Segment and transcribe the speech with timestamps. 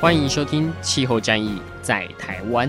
[0.00, 2.68] 欢迎收听《气候战役在台湾》。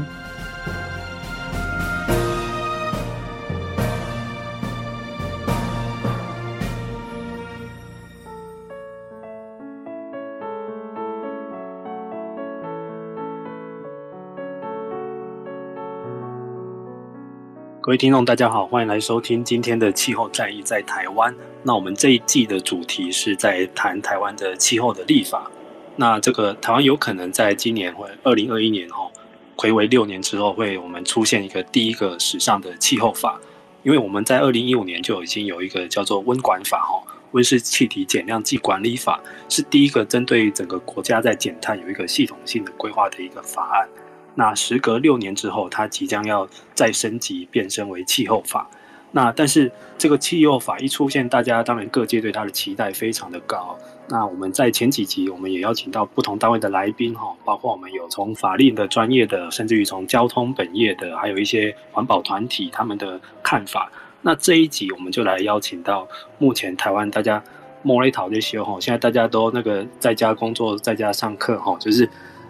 [17.82, 21.34] 各位听众，大家好，欢迎来收听今天的《气候战役在台湾》。
[21.64, 25.52] 那我们这一季的主题是在谈台湾的气候的立法。
[25.98, 29.10] 那这个台湾有可能在今年或二零二一年哈，
[29.56, 33.40] 睽违六年之后，会我们出现一个第一个史上的气候法，
[33.84, 43.88] 因为我们在二零一五年就已经有一个叫做温管法哈，温室气体减量暨管理法，是第一个针对整个国家在减碳有一个系统性的规划的一个法案。
[44.36, 48.70] 那时隔六年之后，它即将要再升级变身为气候法。
[49.12, 53.80] 那但是这个气候法一出现，大家当然各界对它的期待非常的高。
[54.08, 63.92] 那我们在前几集，我们也邀请到不同单位的来宾哈，包括我们有从法令的专业的，甚至于从交通本业的，还有一些环保团体他们的看法。
[64.22, 66.08] 那这一集我们就来邀请到
[66.38, 67.44] 目前台湾大家
[67.82, 72.08] 莫雷讨这些哈，现在大家都那个在家工作，在家上课哈，就是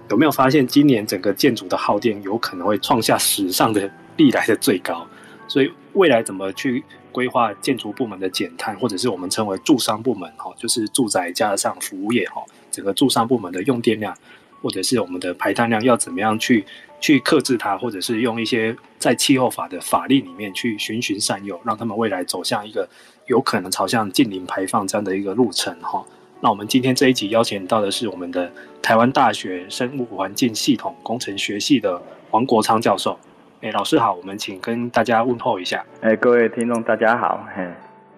[0.09, 5.07] 有没有发现今年整个建筑的耗电有可能会创下史上的历来的最高？
[5.47, 6.83] 所以未来怎么去
[7.15, 14.13] 规划建筑部门的减碳，或者是我们称为住商部门哈，就是住宅加上服务业哈，整个住商部门的用电量，
[14.61, 16.65] 或者是我们的排碳量要怎么样去
[16.99, 22.85] 去克制它，或者是用一些在气候法的法令里面去循循善诱，让他们未来走向一个
[23.27, 26.05] 有可能朝向近零排放这样的一个路程哈。
[26.41, 28.51] 那我们今天这一集邀请到的是我们的
[28.81, 33.17] 台湾大学生物环境系统工程学系的黄国昌教授。
[33.61, 35.83] 哎，老师好，我们请跟大家问候一下。
[36.01, 37.47] 哎，各位听众大家好。
[37.55, 37.65] 嘿，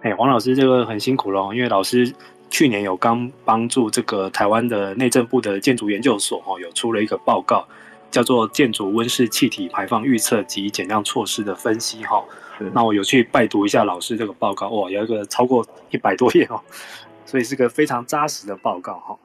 [0.01, 2.11] 哎，黄老师这个很辛苦喽，因为老师
[2.49, 7.65] 去年有刚帮助这个台湾的内政部的建筑研究所哦，有出了一个报告，
[8.09, 12.23] 叫做《建筑温室气体排放预测及减量措施的分析》哈。
[12.57, 12.69] 是。
[12.73, 16.59] 那我有去拜读一下老师这个报告，哇，有一个超过一百多页哦，
[17.25, 19.15] 所以是个非常扎实的报告哈。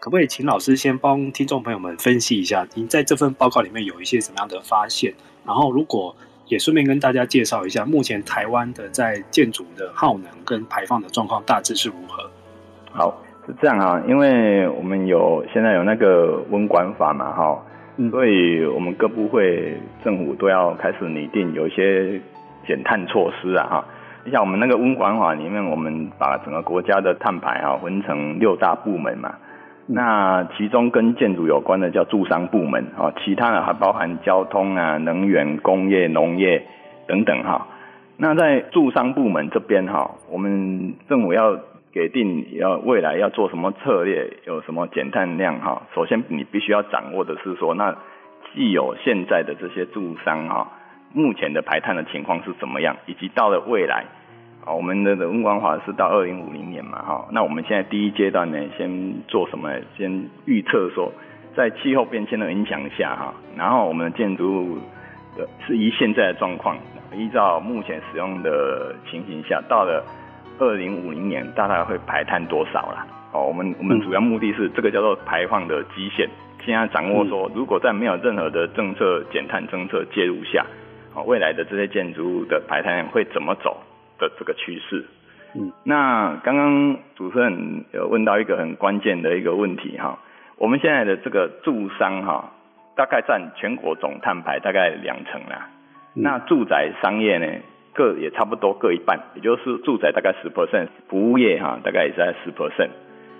[0.00, 5.12] 可不可以请老师先帮听众朋友们分析一下，您在这份报告里面有一些什么样的发现？
[5.48, 6.14] 然后，如果
[6.46, 12.30] 也顺便跟大家介绍一下，目前台湾的在建筑的耗能跟排放的状况大致是如何？
[12.92, 17.64] 好，是这样啊，因为我们有现在有那个温管法嘛，哈、
[17.96, 22.20] 嗯，所以我们各部会政府都要开始拟定有一些
[22.66, 23.84] 减碳措施啊，哈。
[24.24, 29.34] 你像我们那个温管法里面，我们把整个国家的碳排啊分成六大部门嘛。
[29.90, 36.62] 那其中跟建筑有关的叫住商部门啊，其他的还包含交通啊、能源、工业、农业
[37.06, 37.66] 等等哈。
[38.18, 41.58] 那在住商部门这边哈，我们政府要
[41.90, 45.82] 给定要未来要做什么策略，有什么减碳量哈。
[45.94, 47.96] 首先你必须要掌握的是说，那
[48.52, 50.70] 既有现在的这些住商哈，
[51.14, 54.04] 目前的排碳的情况是怎么样，以及到了未来。
[54.74, 59.70] 我们的温光华是到二零五零年嘛，哈，那我们现在第一阶段呢，先做什么？
[59.96, 61.12] 先预测说，
[61.56, 64.78] 在气候变迁的影响下，哈，然后我们的建筑物
[65.36, 66.76] 的是以现在的状况，
[67.14, 70.04] 依照目前使用的情形下，到了
[70.58, 73.06] 二零五零年大概会排碳多少啦？
[73.32, 76.28] 哦，我们我们主要目的是这个叫做排放的基线，
[76.64, 80.64] 现在掌握说，如果在没有任何的政策减碳政策介入下，
[81.14, 83.76] 哦，未来的这些建筑物的排碳量会怎么走？
[84.18, 85.04] 的这个趋势，
[85.54, 90.18] 嗯，那刚刚主持人有问到一个很关键的一个问题哈，
[90.56, 92.52] 我们现在的这个住商哈，
[92.96, 95.68] 大概占全国总碳排大概两成啦，
[96.14, 97.46] 嗯，那住宅商业呢
[97.94, 102.52] 各也差不多各一半，也就是住宅大概十 percent，服务业哈大概也是在十。
[102.52, 102.90] percent，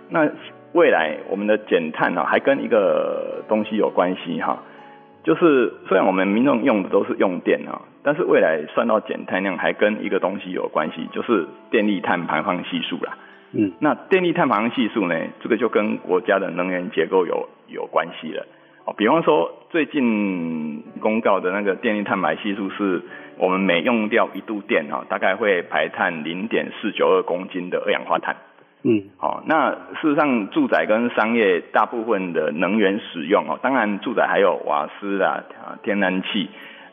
[0.09, 0.29] 那
[0.73, 4.63] 未来我们的减碳呢还跟一个东西有关系哈。
[5.25, 13.19] 就是虽然我们民众用的都是用电啊，但是未来算到减碳量还跟一个东西有关系，就是电力碳排放系数啦。
[13.53, 18.47] 嗯，那电力碳排放系数呢，这个就跟国家的能源结构有有关系了。
[18.87, 23.03] 哦，比方说最近公告的那个电力碳排系数是，
[23.37, 28.37] 我们每用掉一度电啊，大概会排碳零点四九二公斤的二氧化碳。
[28.85, 29.71] 嗯，好，那
[30.01, 35.43] 事实上住宅跟商业大部分的能源使用哦，当然住宅还有瓦斯啊、
[35.83, 36.49] 天然气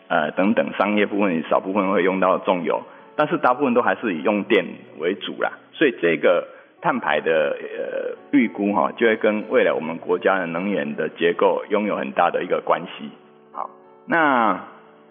[0.07, 2.81] 呃等等，商业部分少部分会用到重油，
[3.15, 4.65] 但是大部分都还是以用电
[4.97, 6.47] 为主啦，所以这个
[6.81, 13.11] 碳排的呃预估哈，就会跟未来我们国家的能源的结构拥有很大的一个关系。
[13.51, 13.69] 好，
[14.07, 14.59] 那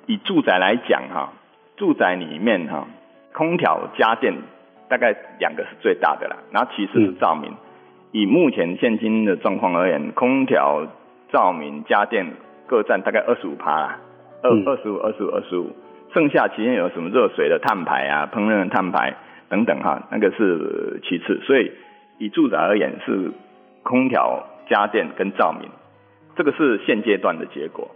[0.06, 1.32] 以住宅来讲哈，
[1.76, 2.88] 住宅里面哈，
[3.32, 4.34] 空调、家电。
[4.94, 7.50] 大概两个是最大的啦，然后其次是照明。
[7.50, 7.56] 嗯、
[8.12, 10.86] 以目前现今的状况而言，空调、
[11.32, 12.24] 照明、家电
[12.68, 13.98] 各占大概二十五趴啦，
[14.44, 15.72] 二二十五、二十五、二十五，
[16.12, 19.16] 剩下其实有什么热水的碳排啊、烹饪的碳排
[19.48, 21.40] 等等哈，那个是其次。
[21.40, 21.72] 所以
[22.18, 23.32] 以住宅而言是
[23.82, 25.68] 空调、家电跟照明，
[26.36, 27.90] 这个是现阶段的结果。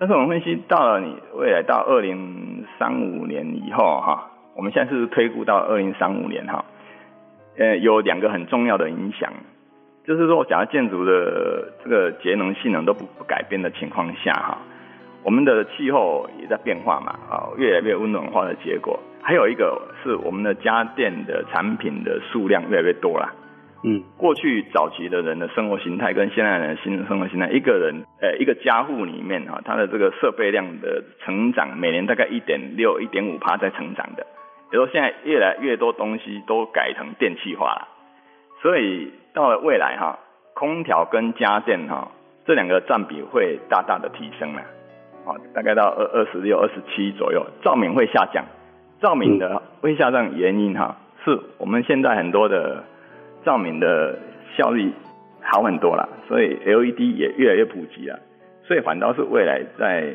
[0.00, 4.30] 但是我们分析到了你未来到二零三五年以后哈。
[4.54, 6.64] 我们现在是推估到二零三五年哈，
[7.58, 9.32] 呃，有两个很重要的影响，
[10.04, 14.58] 就是说，假如建筑的这个节能性能都不不改变的情况下哈，
[15.22, 23.32] 我们的气候也在变化嘛，啊，越来越温暖化的结果，还有一个是我们的家电的产品的数量越来越多了。
[23.84, 34.24] 嗯，过去早期的人的生活形态跟现在人的新生活形态，一个人，呃，一个家户里面哈，他的这个设备量的成长，每年大概一点六、一点五趴在成长的。
[34.72, 37.88] 比如说现在越来越多东西都改成电气化了，
[38.62, 40.18] 所以到了未来哈，
[40.54, 42.10] 空调跟家电哈
[42.46, 44.62] 这两个占比会大大的提升了，
[45.26, 47.46] 啊，大概到二二十六、二十七左右。
[47.62, 48.46] 照明会下降，
[49.02, 52.82] 照明的会下降原因哈，是我们现在很多的
[53.44, 54.18] 照明的
[54.56, 54.90] 效率
[55.42, 58.18] 好很多了，所以 LED 也越来越普及了，
[58.64, 60.14] 所以反倒是未来在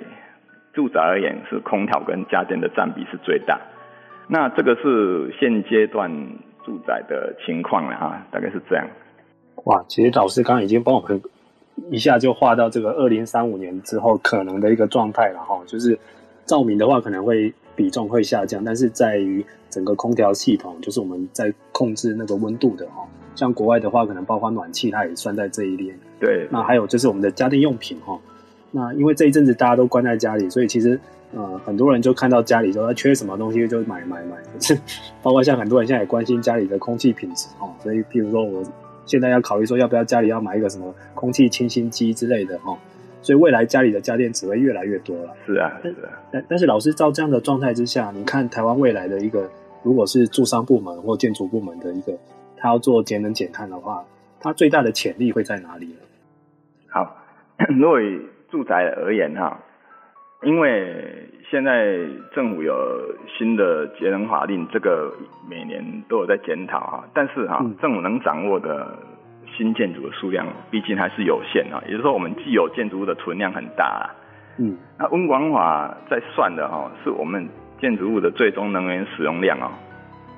[0.74, 3.60] 住宅而言是空调跟家电的占比是最大。
[4.30, 6.12] 那这个是现阶段
[6.66, 8.86] 住宅的情况了哈，大概是这样。
[9.64, 11.22] 哇，其实老师刚刚已经帮我们
[11.90, 15.98] 一下就画到这个二零三五年之后可能的一个状态了哈，就是
[16.46, 25.96] 照明的话可能会比重会下降，但是在于整个空调系统，就是我们在控制那个温度的哈，像国外的话可能包括暖气，它也算在这一列。
[26.20, 26.50] 对。
[26.52, 28.20] 那还有就是我们的家电用品哈，
[28.72, 31.00] 那因为这一阵子大家都关在家里，所以其实。
[31.36, 34.80] 呃，很多人就看到家里说他缺什么东西就买买买，是
[35.22, 38.64] 包括像很多人现在也关心家里的空气品质哦，所以譬如说我
[39.06, 42.78] 现在要考虑说要不要家里要买一个什么空气清新机之类的哦，
[43.22, 45.34] 所以未来家里的家电只会越来越多了。
[45.46, 46.18] 是啊，是啊。
[46.32, 49.50] 但但是老师照这样的状态之下，你看台湾未来的一个，
[49.84, 52.18] 如果是住商部门或建筑部门的一个，
[52.56, 54.06] 他要做节能减碳的话，
[54.40, 56.00] 它最大的潜力会在哪里呢？
[56.88, 57.18] 好，
[57.78, 59.60] 如果以住宅而言哈。
[60.44, 61.98] 因为现在
[62.36, 62.76] 政府有
[63.28, 65.12] 新的节能法令，这个
[65.50, 67.04] 每年都有在检讨啊。
[67.12, 68.96] 但是哈，政府能掌握的
[69.58, 71.82] 新建筑的数量，毕竟还是有限啊。
[71.86, 74.12] 也就是说，我们既有建筑物的存量很大，
[74.60, 77.50] 嗯，那温管法在算的哈，是我们
[77.82, 79.72] 建筑物的最终能源使用量哦，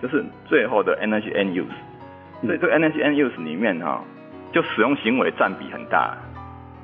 [0.02, 1.66] 就是最后的 energy end use。
[2.46, 4.02] 所以这个 energy end use 里面哈，
[4.54, 6.18] 就使用行为占比很大。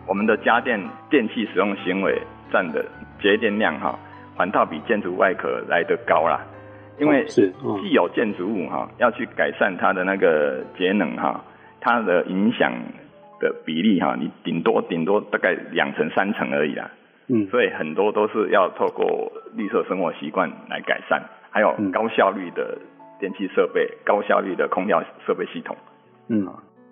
[0.06, 0.78] 我们的家电
[1.10, 2.22] 电器使用行为
[2.52, 2.86] 占的。
[3.26, 3.98] 节电量哈，
[4.38, 6.46] 反倒比建筑外壳来得高啦，
[7.00, 7.52] 因为是
[7.82, 11.44] 既有建筑物哈，要去改善它的那个节能哈，
[11.82, 12.72] 它的影响
[13.40, 16.92] 的比例哈，你顶多顶多大概两成三成而已啦。
[17.30, 22.78] 嗯，所以很多都是要透过绿色生活习惯来改善，还有高效率的
[23.20, 25.76] 电器设备、高效率的空调设备系统。
[26.28, 26.48] 嗯，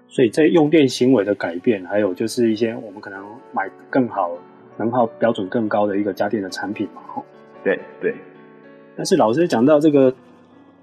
[0.08, 4.32] 所以在用电行为的改变，还有就是一些我们可能买更好。
[4.78, 7.24] 能耗标准更高的一个家电的产品嘛，吼，
[7.64, 8.14] 对对。
[8.96, 10.14] 但是老师讲到这个，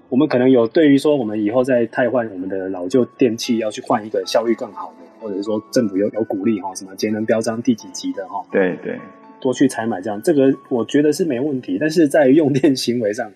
[0.09, 8.99] 我们可能有对于说，我们以后在汰换我们的老旧电器，要去换一个效率更好的，或者是说政府有有鼓励哈，什么节能标章第几级的哈，对对，
[9.39, 11.77] 多去采买这样，这个我觉得是没问题。
[11.79, 13.31] 但是在用电行为上，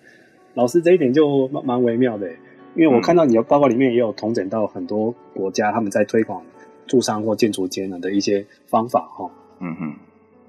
[0.52, 2.28] 老师这一点就蛮蛮微妙的，
[2.74, 6.42] 因为我看到你的报告里面也有统整到很多国家他们在推广
[6.86, 9.94] 住商或建筑节能的一些方法哈，嗯哼。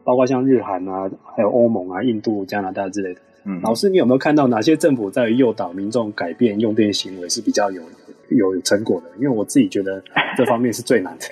[0.08, 3.20] 包括像日韩啊，还有欧盟啊、印度、加拿大之类的。
[3.46, 7.82] 嗯，老师，你有没有看到哪些政府在诱导民众改变用电行为是比较有
[8.30, 9.08] 有成果的？
[9.18, 10.02] 因为我自己觉得
[10.38, 11.26] 这方面是最难的。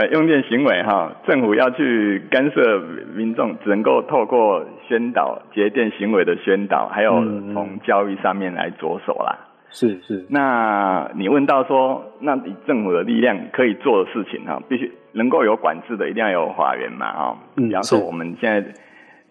[0.12, 2.80] 用电行为哈，政府要去干涉
[3.14, 7.10] 民众，只能够透过宣导节电行为的宣导，还有
[7.52, 9.47] 从教育上面来着手啦。
[9.70, 10.24] 是是。
[10.28, 14.92] 那你问到说，那以政府的力量可以做的事情哈，必须。
[15.12, 17.38] 能够有管制的，一定要有法源嘛，哈。
[17.56, 17.66] 嗯。
[17.68, 18.72] 比方说，我们现在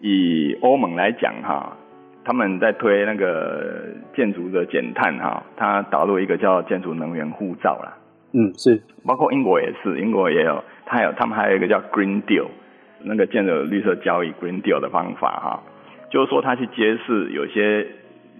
[0.00, 1.76] 以欧盟来讲，哈，
[2.24, 7.96] 他们在推那个建筑的减碳哈，它导入一个叫建筑能源护照啦。
[8.32, 12.48] 嗯，是，包括英国也是，英国也有，它有他们还有一个叫 Green Deal，
[13.04, 15.62] 那个建筑绿色交易 Green Deal 的方法哈，
[16.10, 17.86] 就是说他去揭示有些，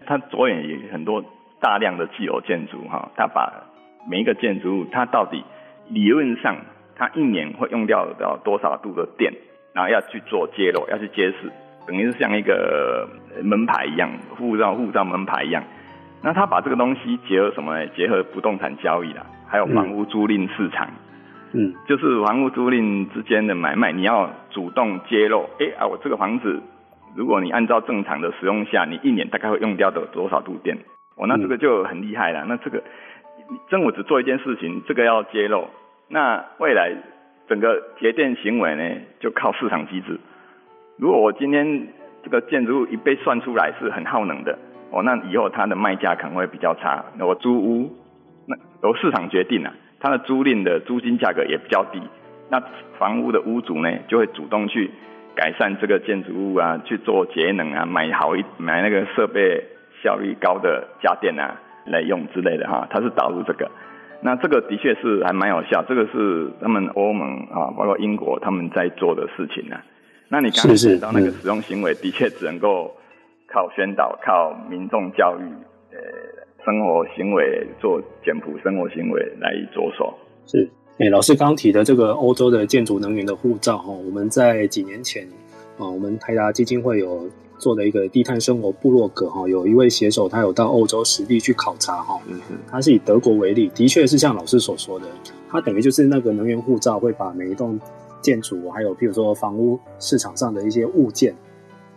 [0.05, 1.25] 他着眼于很多
[1.61, 3.65] 大量的既有建筑哈，他把
[4.09, 5.45] 每一个建筑物，它到底
[5.89, 6.57] 理论上
[6.97, 9.33] 它一年会用掉到多少度的电，
[9.75, 11.53] 然后要去做揭露，要去揭示，
[11.87, 13.09] 等于是像一个
[13.43, 15.63] 门牌一样，护照护照门牌一样。
[16.23, 17.87] 那他把这个东西结合什么呢？
[17.97, 19.25] 结合不动产交易啦。
[19.47, 20.89] 还有房屋租赁市场，
[21.53, 26.61] 嗯，就是房屋租赁之间的买卖，你要主动揭露，哎啊，我这个房子，
[27.15, 30.77] 如果你按照正常的使用下，你一年大概会用掉的多少度电？
[31.19, 32.45] 哦，那这个就很厉害了。
[32.49, 32.83] 那这个
[33.69, 35.69] 政府只做一件事情，这个要揭露，
[36.09, 36.93] 那未来
[37.49, 40.19] 整个节电行为呢，就靠市场机制。
[40.97, 41.89] 如果我今天
[42.23, 44.59] 这个建筑物一被算出来是很耗能的，
[44.91, 47.05] 哦，那以后它的卖价可能会比较差。
[47.19, 47.97] 那我租屋。
[48.47, 52.01] 那由市场决定啊，它的租赁的租金价格也比较低，
[52.49, 52.63] 那
[52.99, 54.91] 房屋的屋主呢就会主动去
[55.37, 59.65] 改善这个建筑物啊，去做节能啊，买好一买那个设备
[60.03, 63.71] 效率高的家电啊来用之类的哈，它是导入这个，
[64.23, 69.83] 那这个的确是还蛮有效，这个是他们欧盟啊，包括英国他们在做的事情啊。
[70.29, 72.95] 那你刚才提到那个使用行为，的确只能够
[73.47, 75.43] 靠宣导、靠民众教育，
[75.93, 75.99] 呃。
[76.65, 80.13] 生活行为做简朴生活行为来着手
[80.45, 85.27] 是，哎、欸，老师刚提的这个欧洲的建筑能源的护照哈，我们在几年前
[85.79, 87.27] 啊，我们台达基金会有
[87.59, 95.07] 做的一个低碳生活部落格哈，有一位写手他有到欧洲实地去考察哈，嗯嗯，他是以德国为例，的确是像老师所说的，
[95.49, 97.79] 他等于就是那个能源护照会把每一栋
[98.23, 101.35] 建筑，还有譬如说房屋市场上的一些物件，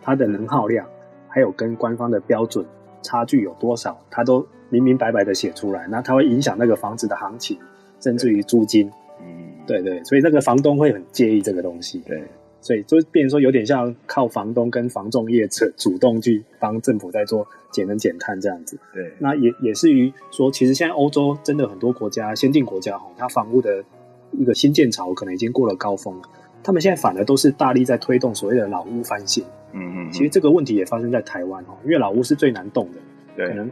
[0.02, 0.86] 它的能耗量，
[1.28, 2.66] 还有跟官方的标准。
[3.04, 7.58] 差距有多少，他都明明白白的写出来，那它会影响那个房子的行情，
[8.00, 8.88] 甚至于租金。
[9.20, 11.98] 嗯，对对，所以那个房东会很介意这个东西。
[12.06, 12.24] 对，
[12.62, 18.78] 所以就变成说有点像靠房东跟房仲业者主动去帮政府在做节能减碳这样子。
[18.94, 23.84] 对，那也也是于说，其实现在欧洲真的很多国家，先进国家哈，它房屋的
[24.32, 26.22] 一个新建潮可能已经过了高峰了，
[26.64, 29.44] 他们现在反而都是大力在推动所谓的老屋翻新。
[29.74, 33.00] 嗯嗯，其实这个问题也发生在台湾哦，因为老屋是最难动的，
[33.38, 33.72] 对，可能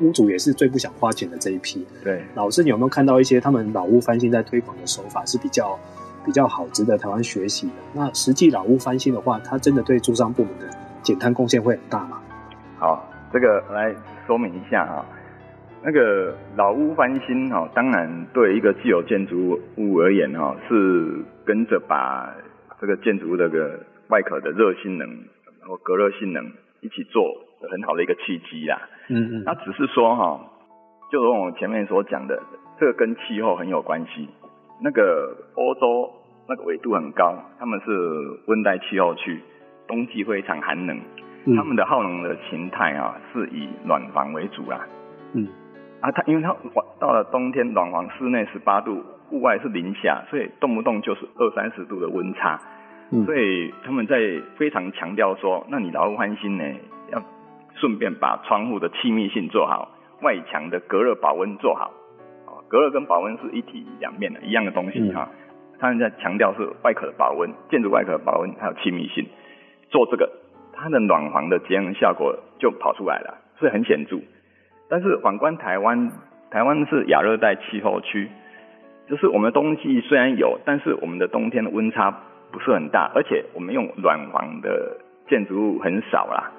[0.00, 1.86] 屋主也是最不想花钱的这一批。
[2.02, 5.78] 对，老师，你有没有看到一些他们老屋翻新在推广的手法是比较
[6.28, 7.72] 比较好，值得台湾学习的？
[7.94, 10.68] 那实际老屋翻新的话，它真的对住商部门的
[11.00, 12.20] 减碳贡献会很大吗？
[12.78, 15.06] 好，这个来说明一下啊，
[15.82, 22.28] 那个老屋翻新哈，当然对一个既有建筑物而言哈，是跟着把
[22.78, 23.80] 这个建筑物的个。
[24.08, 25.06] 外壳的热性能，
[25.60, 26.42] 然后隔热性能
[26.80, 27.22] 一起做
[27.70, 28.80] 很好的一个契机啦。
[29.08, 30.40] 嗯嗯，那只是说哈，
[31.12, 32.42] 就如我前面所讲的，
[32.80, 34.26] 这个跟气候很有关系。
[34.80, 36.10] 那个欧洲
[36.48, 37.90] 那个纬度很高，他们是
[38.46, 39.38] 温带气候区，
[39.86, 40.98] 冬季非常寒冷，
[41.44, 44.80] 嗯、他们的耗能的形态啊是以暖房为主啦。
[45.34, 45.46] 嗯，
[46.00, 46.56] 啊，它因为它
[46.98, 52.58] 到了冬天暖房室内十八度，户外是零下，所以动不动就是二三十度的温差。
[53.26, 54.18] 所以他们在
[54.56, 56.64] 非常强调说，那你老屋翻新呢，
[57.12, 57.22] 要
[57.74, 59.90] 顺便把窗户的气密性做好，
[60.22, 61.92] 外墙的隔热保温做好。
[62.68, 65.28] 隔热跟保温是一体两面的，一样的东西哈。
[65.78, 69.26] 他们在强调是外壳的保温，建筑外壳的保温还有气密性，
[69.90, 70.30] 做这个，
[70.72, 74.18] 它的暖房的节能效果就跑出来了，是很显著。
[74.88, 76.10] 但是反观台湾，
[76.50, 78.28] 台湾是亚热带气候区，
[79.08, 82.22] 就是我们冬季虽然有，但是我们的冬天的温差。
[82.50, 84.96] 不是很大，而且我们用暖房的
[85.28, 86.50] 建筑物很少啦，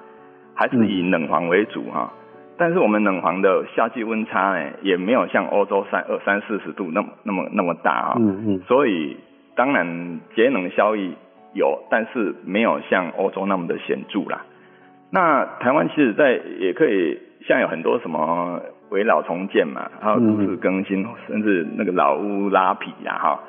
[0.54, 2.12] 还是以冷房为主哈、
[2.60, 8.16] 但是我们冷房的夏季温差呢，也没有像欧洲三二三四十度那么那么那么大啊。
[8.18, 8.60] 嗯嗯。
[8.68, 9.16] 所以
[9.56, 11.14] 当然节能效益
[11.54, 14.44] 有，但是没有像欧洲那么的显著啦。
[15.10, 23.40] 那台湾其实在也可以，像有很多什么围老重建嘛，还有都市更新、嗯，甚至那个老屋拉皮呀哈。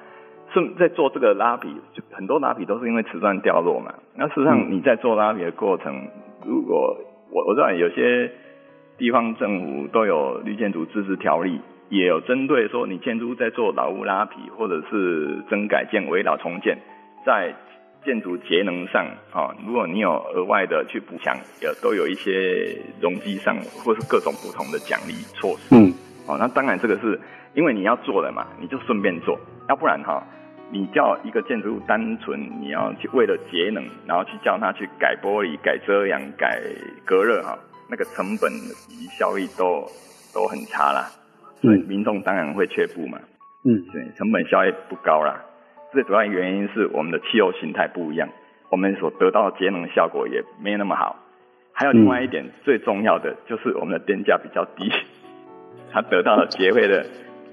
[0.53, 3.93] 是在做这个拉皮，就很多拉皮都是因为瓷砖掉落嘛。
[4.15, 6.07] 那事实上你在做拉皮的过程，
[6.45, 6.97] 如果
[7.29, 8.31] 我我知道有些
[9.01, 16.77] 地方政府都有绿建筑自治条例，也有针对说你建筑物在做老屋拉皮或者是增改建、围老重建，
[17.25, 17.51] 在
[18.05, 19.03] 建筑节能上
[19.33, 25.73] 啊，如果你有额外的去补强，也都有一些容积上或是各种不同的奖励措施。
[25.73, 25.91] 嗯，
[26.27, 27.19] 哦，那当然这个是
[27.55, 29.35] 因为你要做的嘛，你就顺便做，
[29.67, 30.23] 要不然哈。
[30.73, 36.61] 你叫一个建筑物单纯你要去为了节能，然后去叫它去改玻璃、改遮阳、改
[37.03, 37.57] 隔热哈，
[37.91, 38.49] 那个成本
[38.89, 39.85] 与效益都
[40.33, 41.11] 都很差啦。
[41.61, 43.19] 所以民众当然会却步嘛。
[43.63, 45.43] 嗯，对，成本效益不高啦。
[45.91, 48.29] 最主要原因是我们的气候形态不一样，
[48.69, 51.19] 我们所得到的节能效果也没那么好。
[51.73, 54.89] 还有另外一点最重要的就是我们的电价比较低，
[55.91, 57.05] 它得到的节费的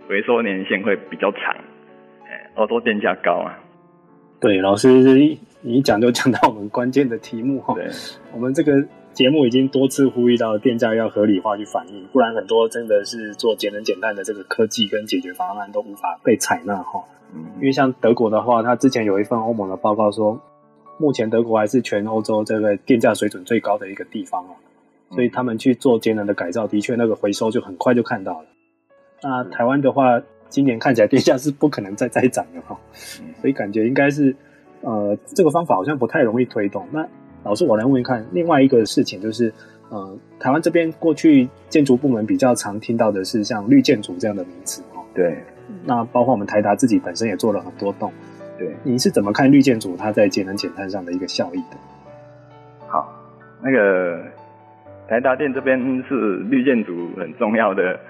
[0.08, 1.56] 回收年限会比较长。
[2.54, 3.58] 欧洲电价高啊。
[4.40, 4.88] 对，老师
[5.60, 7.74] 你一讲就讲到我们关键的题目哈。
[7.74, 7.86] 对，
[8.32, 8.72] 我们这个
[9.12, 17.04] 节目已经多次呼吁到电价要合理化去反映，不然很多真的是做节能减碳的这个科技跟解决方案都无法被采纳哈。
[17.34, 20.40] 嗯，因为像德国的话，它之前有一份欧盟的报告说，
[20.98, 24.54] 目前德国还是全欧洲这个电价水准最高的一个地方哦，
[25.10, 28.46] 所以他们去做节能的改造，的确那个回收就很快就看到了。
[29.22, 32.78] 那台湾的话，今年看起来电价是不可能再再涨的哈，
[33.40, 34.34] 所以感觉应该是
[34.82, 36.86] 呃这个方法好像不太容易推动。
[36.92, 37.06] 那
[37.44, 39.52] 老师，我来问一看，另外一个事情就是
[39.90, 45.36] 呃台湾这边过去建筑部门比较常听到的是像绿建筑这样的名词哦，对。
[45.84, 48.10] 那包括我们台达自己本身也做了很多栋，
[48.58, 51.76] 对，你是怎么看绿建筑它在节能减碳上的一个效益的？
[52.86, 53.06] 好，
[53.62, 54.24] 那个
[55.06, 55.78] 台达电这边
[56.08, 58.00] 是绿建筑很重要的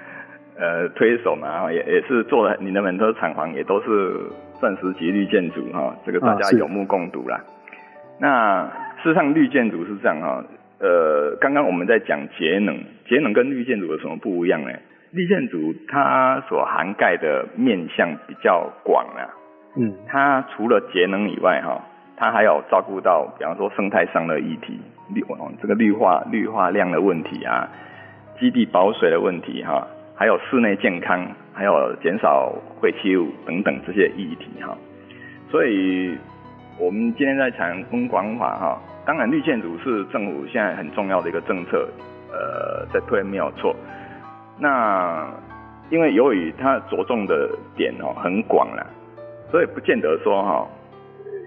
[0.57, 4.15] 呃推手嘛，也也是做了你的很多厂房也都是
[4.61, 7.37] 钻石级绿建筑哈，这个大家有目共睹啦。
[7.37, 7.45] 啊、
[8.19, 10.45] 那事实上绿建筑是这样哈，
[10.81, 12.77] 呃，刚刚我们在讲节能，
[13.09, 14.71] 节能跟绿建筑有什么不一样呢？
[15.13, 19.25] 绿建筑它所涵盖的面向比较广啊，
[19.77, 21.81] 嗯，它除了节能以外哈，
[22.17, 24.79] 它还有照顾到，比方说生态上的议题，
[25.15, 27.69] 绿哦这个绿化绿化量的问题啊，
[28.39, 32.53] 基地保水的问题哈，还有室内健康，还有减少
[32.83, 34.77] 废弃物等等这些议题哈。
[35.51, 36.15] 所以，
[36.79, 41.89] 我们今天在谈温管法哈，当然绿建筑是政府现在很重要的一个政策，
[42.31, 43.75] 呃，在推没有错。
[44.61, 45.27] 那
[45.89, 48.87] 因为由于它着重的点哦很广啦，
[49.51, 50.69] 所以不见得说哈，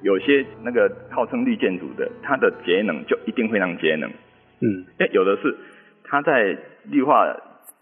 [0.02, 4.10] 有些那个号称绿建筑的，它的节能就一定非常节能。
[4.62, 5.56] 嗯，因为有的是
[6.04, 7.28] 它在绿化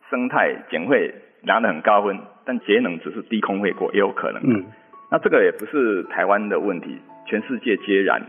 [0.09, 1.09] 生态减会
[1.43, 4.41] 拿得很高分，但节能只是低空会过也有可能。
[4.43, 4.65] 嗯，
[5.09, 8.21] 那这个也不是台湾的问题，全世界皆然。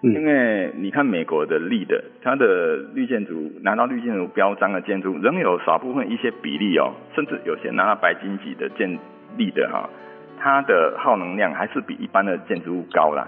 [0.00, 8.96] 因为你看美国的绿的，它的绿建筑拿到绿建筑标章的建筑，仍有少部分一些比例哦，甚至有些拿到白金级的建
[9.36, 9.90] 立的哈，
[10.38, 13.26] 它的耗能量还是比一般的建筑物高啦。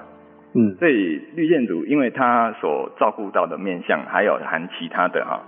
[0.54, 5.42] 嗯，所以绿建筑因为它所照顾到的面向还有含其他的哈，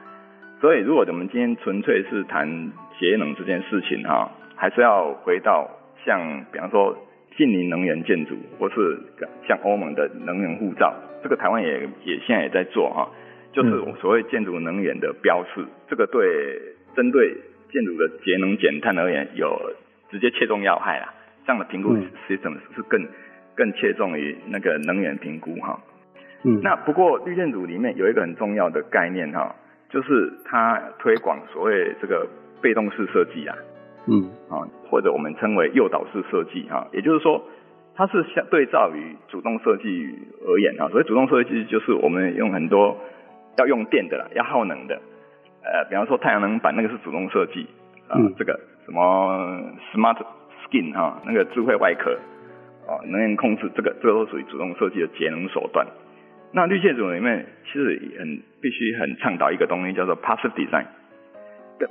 [0.61, 5.71] 所以如果我们今天纯粹是谈节能这件事情哈，还是要回到
[6.05, 6.97] 像比方说
[7.37, 8.99] 净零能源建筑，或是
[9.47, 10.95] 像欧盟的能源护照。
[11.23, 13.11] 这个台湾也也现在也在做哈，
[13.53, 16.61] 就是所谓建筑能源的标示，嗯、这个对
[16.97, 17.37] 针对
[17.71, 19.73] 建筑的节能减碳而言有
[20.11, 21.15] 直接切中要害啦。
[21.47, 21.97] 这样的评估
[22.29, 23.07] system 是更
[23.55, 25.81] 更切中于那个能源评估哈。
[26.45, 29.55] 嗯，那不过绿建筑里面有一个很重要的概念哈，
[29.91, 32.27] 就是它推广所谓这个
[32.61, 33.57] 被动式设计啊，
[34.07, 34.31] 嗯。
[34.49, 37.43] 啊，或者我们称为诱导式设计哈，也就是说。
[37.95, 42.97] 它是相对照于主动设计而言啊，所以主动设计就是我们用很多
[43.59, 44.95] 要用电的啦，要耗能的，
[45.63, 47.67] 呃，比方说太阳能板那个是主动设计
[48.09, 49.61] 啊，嗯、这个什么
[49.93, 50.17] smart
[50.65, 52.19] skin 哈，那个智慧外壳
[52.89, 55.87] 啊，能源控制这个这个都属于主动设计的节能手段。
[56.51, 60.87] 那绿建筑里面其实很必须很倡导一个东西叫做 passive design，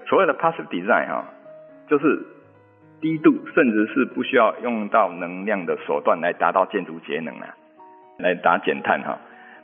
[0.07, 1.29] 所谓的 passive design 哈，
[1.91, 2.23] 就是。
[3.01, 7.49] 低度甚至是不需要用到能量的手段来达到建筑节能啊，
[8.19, 9.17] 来达减碳哈。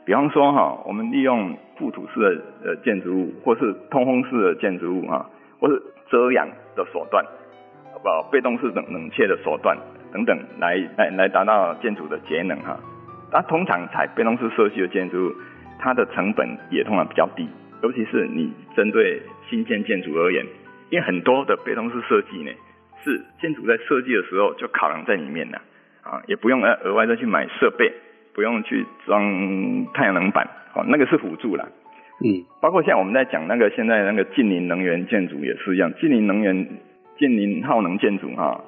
[0.04, 5.24] 比方说哈，我们利用覆土式的呃建筑物，或是通风式的建筑物哈，
[5.60, 7.24] 或是遮阳的手段，
[7.92, 8.28] 好不好？
[8.32, 9.78] 被动式冷冷却的手段
[10.12, 12.76] 等等，来来来达到建筑的节能哈。
[13.30, 15.32] 那通常采被动式设计的建筑物，
[15.78, 17.48] 它的成本也通常比较低，
[17.84, 20.44] 尤其是你针对新建建筑而言，
[20.90, 22.50] 因为很多的被动式设计呢。
[23.04, 25.62] 是建筑在设计的时候就考量在里面了，
[26.02, 27.90] 啊，也不用额额外再去买设备，
[28.34, 31.64] 不用去装太阳能板，哦，那个是辅助啦。
[32.20, 36.68] 嗯，包括像我们在讲那个现在那个近零能源建筑也是一样，近零能源、
[37.16, 38.60] 近零耗能建筑哈，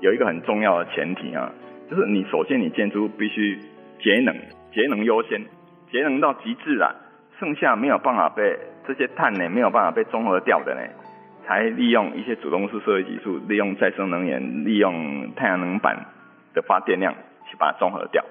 [0.00, 1.50] 有一个很重要的前提啊，
[1.90, 3.58] 就是你首先你建筑必须
[3.98, 4.36] 节能，
[4.74, 5.40] 节能优先，
[5.90, 6.94] 节能到极致了，
[7.40, 10.82] 剩下没有办法被这些碳呢没有办法被中和掉的呢。
[11.48, 15.96] 才利用一些主动式设计技术，利用再生能源，利用太阳能板
[16.52, 17.14] 的发电量
[17.48, 18.22] 去把它综合掉。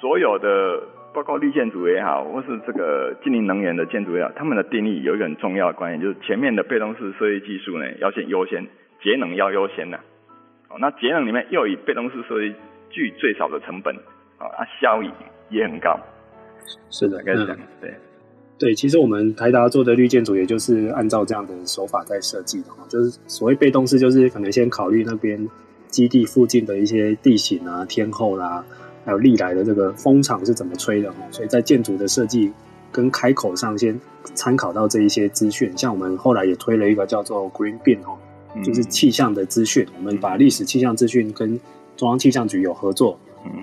[0.00, 0.80] 所有的
[1.12, 8.64] 包括绿建筑也好，或是这个净零能源的建筑也好，他们的定义有一个很重要的观念，就是前面的被动式设计技术呢要先优先，
[9.02, 9.98] 节能要优先呐。
[10.68, 12.54] 哦，那节能里面又以被动式设计
[12.88, 13.92] 具最少的成本，
[14.38, 14.46] 啊，
[14.80, 15.10] 效益
[15.50, 15.98] 也很高。
[16.88, 17.92] 是的，该是这样，对。
[18.56, 25.48] 对，其实我们台达做的绿建筑，也就是按照这样的手法在设计的哈，就是所谓被动式，就是可能先考虑那边
[25.88, 28.66] 基地附近的一些地形啊、天候啦、啊，
[29.04, 32.52] 还有历来的这个风场是怎么吹的哈，所以在建筑的设计
[32.92, 34.00] 跟开口上，先
[34.34, 35.76] 参考到这一些资讯。
[35.76, 38.16] 像我们后来也推了一个叫做 Green Bin 哈，
[38.64, 41.58] 就是气象的资讯，我们把历史气象资讯跟
[41.96, 43.18] 中央气象局有合作，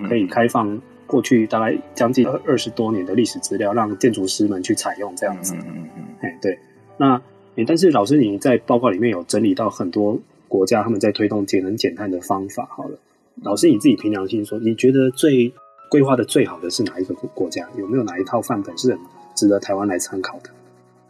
[0.06, 0.78] 可以开放。
[1.12, 5.54] 过去大概将近二二十多年的历史资料，让建筑师们去采用这样子。
[5.56, 6.04] 嗯嗯嗯。
[6.22, 6.58] 哎，对。
[6.96, 7.20] 那，
[7.66, 12.66] 但是老师你在报告里面有整理到很多国家他们在推动节能减碳的方法。
[12.70, 12.96] 好了，
[13.42, 15.52] 老师你自己凭良心说，你觉得最
[15.90, 17.68] 规划的最好的是哪一个国家？
[17.76, 18.98] 有没有哪一套范本是很
[19.34, 20.48] 值得台湾来参考的？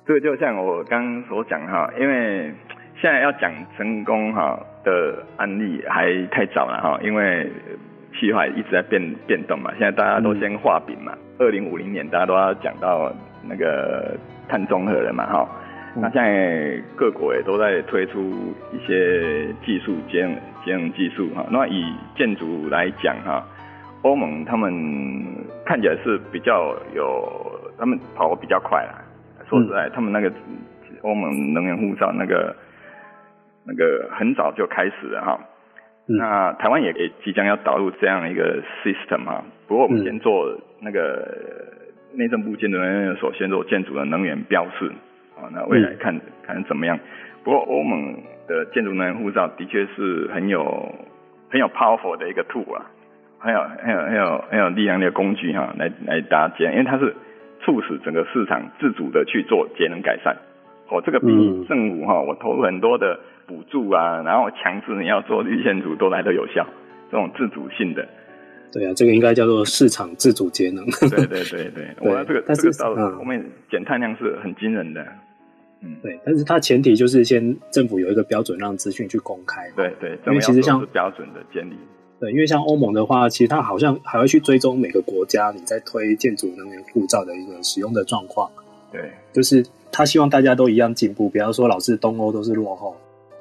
[0.05, 2.53] 这个就像我刚刚所讲哈，因为
[3.01, 7.49] 现在要讲成功哈的案例还太早了哈，因为。
[8.12, 11.12] 气候一直在变变动嘛，现在大家都先画饼嘛。
[11.38, 14.16] 二零五零年大家都要讲到那个
[14.48, 15.48] 碳中和了嘛，哈、
[15.96, 16.03] 嗯。
[16.03, 21.44] 那现在各国也都在推出一些技术节能节能技术哈。
[21.51, 23.44] 那以建筑来讲哈，
[24.03, 24.72] 欧盟他们
[25.64, 29.03] 看起来是比较有，他们跑得比较快啦。
[29.48, 30.33] 说实在，嗯、他们那个
[31.03, 32.55] 欧盟能源护照那个
[33.64, 35.38] 那个很早就开始了哈。
[36.07, 41.27] 那台湾也也即将要导入这样一个 system 啊，不过我们先做那个
[42.15, 44.91] 内政部建筑人员所先做建筑的能源标示
[45.37, 46.99] 啊，那未来看看怎么样。
[47.45, 48.15] 不过欧盟
[48.47, 50.95] 的建筑能源护照的确是很有
[51.51, 52.91] 很有 powerful 的一个 tool 啊，
[53.38, 57.15] 很有很有很有很有力量的工具哈，来来搭建，因为它是
[57.61, 60.37] 促使整个市场自主的去做节能改善。
[60.92, 61.26] 哦，这个比
[61.68, 63.18] 政府哈，我投入很多的。
[63.44, 66.64] 补助啊，然后强制你要做绿建筑都来得有效，
[67.11, 68.09] 这种自主性的，
[68.72, 70.87] 对啊，这个应该叫做市场自主节能。
[71.11, 75.05] 对对对对，我 这个但是这个到后面减碳量是很惊人的，
[75.83, 81.74] 嗯，对，但是它前提就是先政府有一个标准让资讯去公开，对对，因为其实像标准的建立，
[82.20, 88.50] 对，因为像欧盟的话，其实它好像还会去追踪每个国家你在推建筑能源护照的一个使用的状况，
[88.92, 92.94] 对，就是他希望大家都一样进步，比方说老是东欧都是落后。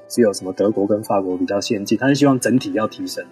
[0.08, 3.24] 只有什么德国跟法国比较先进，他是希望整体要提升。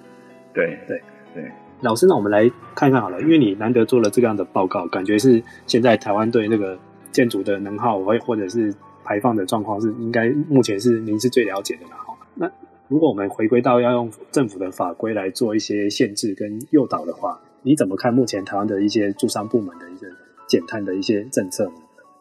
[0.53, 1.01] 对对
[1.33, 1.43] 对，
[1.81, 6.79] 老师，那我们来看看好了，因为你难得做了这样的报告，感觉是现在台湾对那个
[7.11, 12.17] 建筑的能耗或或者是排放的状况是应该目前是您是最了解的了哈。
[12.35, 12.49] 那
[12.87, 20.07] 如果我们回归到要用政府的法规来做一些限制跟诱导的话，你怎么看目前台湾的一些住商部门的一个
[20.47, 21.69] 减碳的一些政策？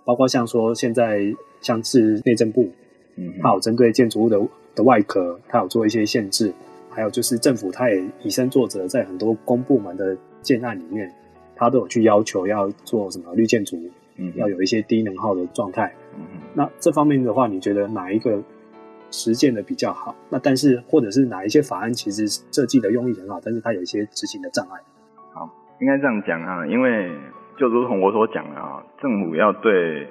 [0.08, 1.20] 包括像说现在
[1.60, 2.66] 像是内政部。
[3.20, 4.40] 嗯它有针对建筑物的
[4.76, 6.52] 的外壳，它有做一些限制，
[6.88, 11.12] 还有就是政府它也以身作则，在很多公部门的建案里面，
[11.56, 13.76] 它都有去要求要做什么绿建筑，
[14.18, 15.92] 嗯，要有一些低能耗的状态。
[16.16, 16.22] 嗯，
[16.54, 18.40] 那这方面的话，你觉得哪一个
[19.10, 20.14] 实践的比较好？
[20.30, 24.80] 那但是或者是哪一些法案其实设计的用意很好，但是它有一些执行的障碍？
[25.32, 27.10] 好，应该这样讲啊，因为
[27.58, 30.08] 就如同我所讲的啊，政府要对。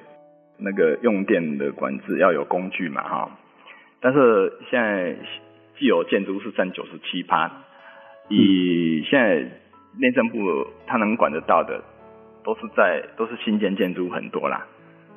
[0.59, 3.29] 那个用电的管制要有工具嘛，哈，
[4.01, 5.15] 但是现在
[5.77, 7.51] 既有建筑是占九十七趴，
[8.27, 9.35] 以现在
[9.99, 10.39] 内政部
[10.87, 11.79] 它能管得到的，
[12.43, 14.65] 都是在都是新建建筑很多啦，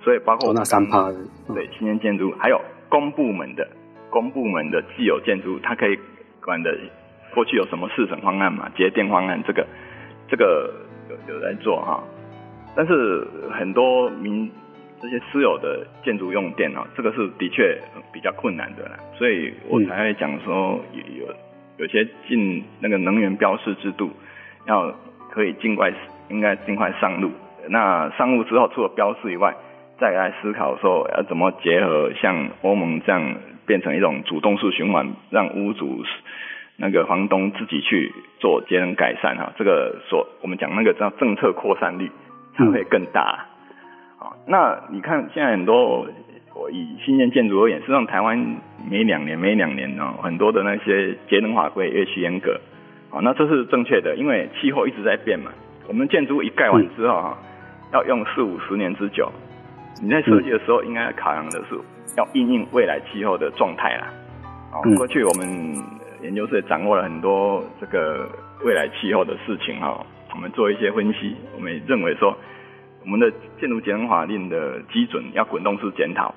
[0.03, 1.11] 所以包括那三趴，
[1.55, 3.66] 对新建建筑，还有公部门的
[4.11, 5.99] 公部门的既有建筑，它可以
[6.45, 6.79] 管的，
[7.33, 9.66] 过去有什么四省方案嘛，节电方案这个
[10.29, 10.71] 这个
[11.09, 12.05] 有有在做哈，
[12.74, 14.50] 但是很多民。
[15.02, 17.74] 这些私有的建筑用电啊，这个是的确
[18.12, 21.26] 比较困难的啦，所以我才会讲说有
[21.78, 24.11] 有些进那个能源标示制度，
[24.66, 24.94] 要
[25.30, 25.90] 可以尽快
[26.28, 27.30] 应该尽快上路。
[27.70, 29.56] 那上路之后，除了标示以外，
[29.98, 36.04] 再来思考说要怎么结合像欧盟这样变成一种主动式循环，让屋主
[36.76, 42.11] 那个房东自己去做节能改善哈，这个所我们讲那个叫政策扩散率
[42.61, 43.46] 才会更大。
[44.46, 46.07] 那你看，现在很多
[46.55, 48.37] 我以新建建筑而言，实际上台湾
[48.88, 52.61] 每两年每两年呢，很多的那些节能法规越趋严格，
[53.11, 55.51] 啊，那这是正确的，因为气候一直在变嘛。
[55.88, 57.38] 我们建筑一盖完之后哈，
[57.92, 59.31] 要用四五十年之久，
[60.03, 61.79] 你在设计的时候应该考量的是
[62.16, 64.07] 要应应未来气候的状态啦。
[64.73, 65.46] 啊，过去我们
[66.23, 68.29] 研究室也掌握了很多这个
[68.64, 70.05] 未来气候的事情哈。
[70.35, 72.37] 我们做一些分析，我们也认为说，
[73.03, 76.35] 我们的建筑节能法令的基准要滚动式检讨。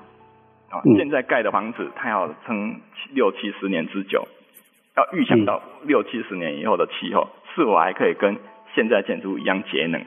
[0.70, 2.80] 啊，现在盖的房子它要撑
[3.12, 4.26] 六七十年之久，
[4.96, 8.36] 要预想到六七十年以后的气候是否还可以跟
[8.74, 10.02] 现在建筑一样节能。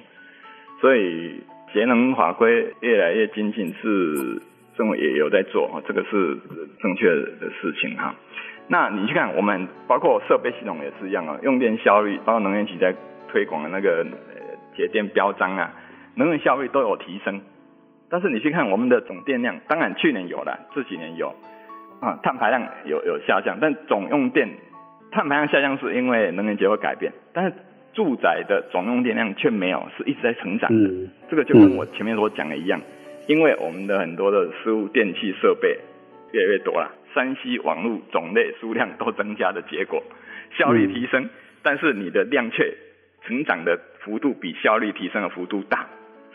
[0.81, 1.41] 所以
[1.73, 4.41] 节能法规越来越精进，是
[4.77, 6.37] 政府也有在做，这个是
[6.81, 8.13] 正确的事情哈。
[8.67, 12.93] 那你去看，我们包括设备系统也是一样啊，用电效率，包括能源局在
[13.27, 14.05] 推广的那个
[14.75, 15.73] 节电标章啊，
[16.15, 17.41] 能源效率都有提升。
[18.09, 21.35] 但是你去看我们的总电量，当然去年有了，这几年有
[21.99, 24.47] 啊，碳排量有有下降，但总用电
[25.11, 27.53] 碳排量下降是因为能源结构改变，但是
[27.93, 30.89] 住宅的总用电量却没有，是一直在成长的。
[30.89, 32.79] 嗯、这个就跟我前面所讲的一样，
[33.27, 35.77] 因为我们的很多的事物电器设备
[36.31, 40.01] 越来越多了山西网络种类数量都增加的结果，
[40.57, 41.29] 效率提升，嗯、
[41.63, 42.73] 但是你的量却
[43.27, 45.85] 成长的幅度比效率提升的幅度大，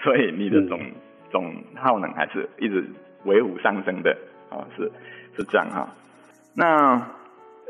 [0.02, 0.92] 所以你的总、嗯
[1.32, 2.84] 总耗能还是一直
[3.24, 4.14] 维护上升的，
[4.50, 4.84] 啊，是
[5.34, 5.88] 是这样哈。
[6.54, 7.00] 那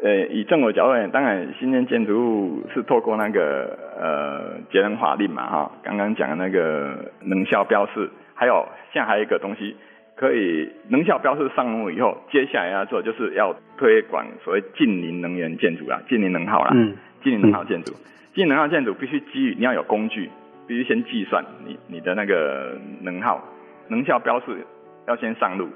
[0.03, 9.77] 呃，以政府角度当然新建建筑物是透过那个呃节能法令嘛哈，刚刚讲的那个能效标示，还有现在还有一个东西，
[10.17, 17.93] 可以能效标示上路以后，接下来要做就是要推广所谓近零能源建筑啦，近零能耗啦，嗯，净零能耗建筑，
[18.35, 20.31] 净零能耗建筑必须基于你要有工具。
[20.65, 23.43] 必须先计算你你的那个能耗，
[23.89, 24.65] 能效标示
[25.09, 25.69] 要先上路，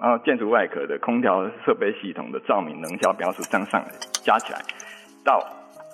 [0.00, 3.90] 然后建筑外壳的空调设备系统的照明能效标示这样上来，
[4.24, 4.58] 加起来
[5.22, 5.46] 到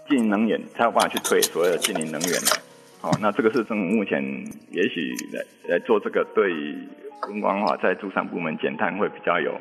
[0.08, 2.62] 净零能源才有办法去推所谓的净零能源的。
[3.02, 4.22] 好，那这个是政府目前
[4.70, 6.52] 也许来来做这个对
[7.28, 9.60] 温光化在住商部门减碳会比较有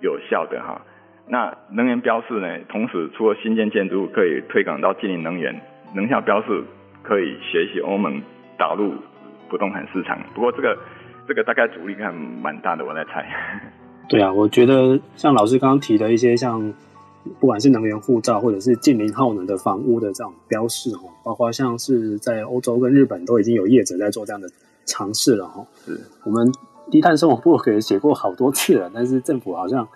[0.00, 0.80] 有效的哈。
[1.28, 5.60] 那能源标示呢，同时除了新建建筑物可以推广到近邻能源，
[5.94, 6.64] 能效标示。
[7.08, 8.20] 可以学习欧盟
[8.58, 8.92] 导入
[9.48, 10.76] 不动产市场，不过这个
[11.28, 13.24] 这个大概阻力还蛮大的，我在猜。
[14.08, 16.74] 对啊，我觉得像老师刚刚提的一些，像
[17.38, 24.48] 不管是能源护照或者是近邻耗能的房屋的这种标示哦，包括像是在欧洲跟日本都已经有业者在做这样的
[24.84, 25.64] 尝试了哈。
[25.84, 26.52] 是，我们
[26.90, 29.86] 低碳生活部可以写过好多次了，但是政府好像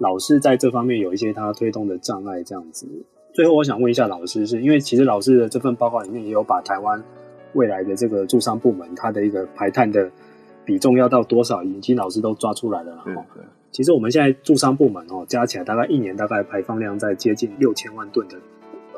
[0.00, 2.88] 老师在这方面有一些他推动的障碍这样子。
[3.34, 7.00] 最后，我想问一下老师是，是因为其实老师的这份报告里面也有把台湾
[7.52, 10.10] 未来的这个住商部门它的一个排碳的
[10.64, 12.96] 比重要到多少，已经老师都抓出来了。
[12.96, 13.12] 哈，
[13.70, 18.36] 其实我们现在住商部门哦，加起来大概一年大概排放量在接近六千万吨的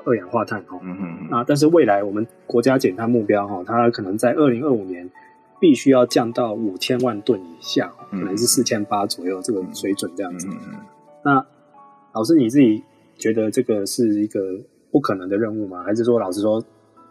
[0.04, 0.78] 二氧化碳哈。
[0.82, 1.28] 嗯嗯。
[1.30, 5.10] 啊但是未来我们国家减碳目标哈，它可能在二零二五年
[5.60, 10.46] 必须要降到五千万吨以下，可能是四千八左右这个水准这样子。
[10.48, 10.78] 嗯嗯。
[11.24, 11.44] 那
[12.14, 12.82] 老师你自己。
[13.18, 14.40] 觉得这个是一个
[14.90, 15.85] 不可能的任务吗？
[15.85, 16.61] 还是说，老实说，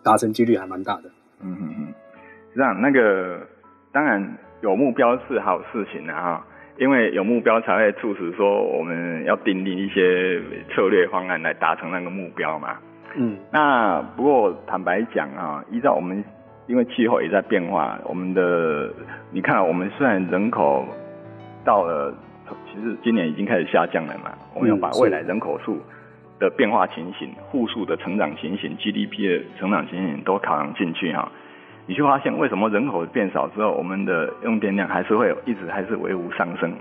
[0.03, 1.03] 达成几率还蛮大的？
[1.41, 1.93] 嗯嗯嗯，
[2.53, 3.39] 这样那个
[3.93, 6.45] 当然有目标是好事情的哈，
[6.77, 10.41] 因为有目标才会促使说我们要订立一些
[10.75, 12.77] 策略方案来达成那个目标嘛。
[13.15, 16.21] 嗯，那不过坦白讲啊，依照我们
[16.67, 18.91] 因为气候也在变化，我们的
[19.31, 20.83] 你看我们虽然人口
[21.63, 22.13] 到了，
[22.71, 25.79] 其实今年已经开始下降了嘛，我们要把未来人口数。
[26.41, 31.31] 的变化情形、户数的成长情形、GDP 的成长情形都考量进去哈，
[31.85, 36.73] 你就发现为什么人口变少之后，我们的用电量还是会一直还是微幅上升？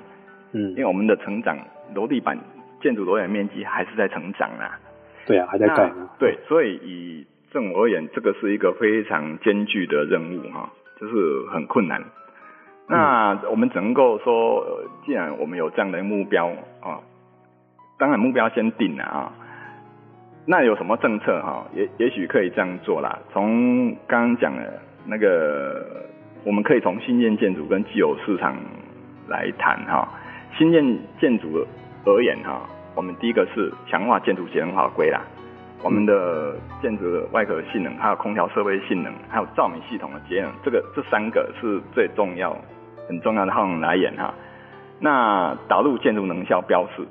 [0.53, 1.59] 嗯，因为我们的成长
[1.95, 2.39] 楼地板
[2.81, 4.81] 建筑楼面面积还是在成长啊。
[5.27, 5.93] 对啊，还在盖。
[6.19, 11.15] 对，所以以政府而言，这个是一个非常艰巨的任务哈，就是
[11.53, 12.03] 很困难。
[12.91, 14.67] 那我们只能够说，
[15.07, 16.49] 既然我们有这样的目标
[16.81, 16.99] 啊，
[17.97, 19.33] 当然目标先定了啊。
[20.45, 21.65] 那有什么政策哈？
[21.73, 23.17] 也也许可以这样做啦。
[23.33, 25.87] 从刚刚讲的那个，
[26.45, 28.57] 我们可以从新建建筑跟既有市场
[29.29, 30.09] 来谈哈。
[30.59, 31.65] 新建建筑
[32.05, 32.63] 而言哈，
[32.97, 35.23] 我们第一个是强化建筑节能法规啦。
[35.85, 42.55] 我们的建筑的外壳性能，还有空调设备性能，还有照明系统的节能，这个这三个是最重要、
[43.11, 44.33] 很重要的耗能来源哈。
[45.01, 47.03] 那导入建筑能效标示。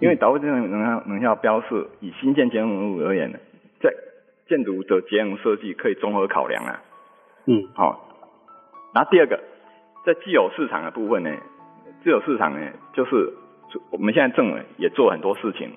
[0.00, 3.38] 因为导入建筑能效能效标示，以新建建筑物而言呢，
[3.80, 3.94] 在
[4.48, 6.82] 建筑的节能设计可以综合考量啊。
[7.46, 8.08] 嗯，好。
[8.92, 9.38] 那第二个，
[10.04, 11.30] 在既有市场的部分呢，
[12.02, 13.32] 既有市场呢，就是
[13.92, 15.70] 我们现在政委也做很多事情，